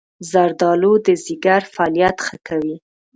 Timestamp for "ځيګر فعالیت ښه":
1.25-2.37